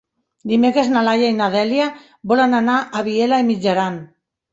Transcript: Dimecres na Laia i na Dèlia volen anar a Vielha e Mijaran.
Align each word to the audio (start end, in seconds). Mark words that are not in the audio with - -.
Dimecres 0.51 0.87
na 0.93 1.03
Laia 1.07 1.27
i 1.33 1.35
na 1.41 1.49
Dèlia 1.55 1.89
volen 2.31 2.57
anar 2.61 2.79
a 2.79 3.03
Vielha 3.09 3.39
e 3.43 3.47
Mijaran. 3.51 4.01